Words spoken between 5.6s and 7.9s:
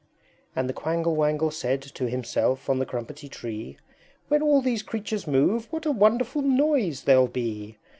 What a wonderful noise there'll be!"